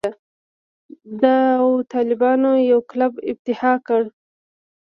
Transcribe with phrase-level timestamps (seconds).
[1.21, 4.01] داوطلبانو یو کلب افتتاح کړ.